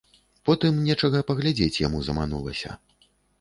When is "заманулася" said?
2.09-2.75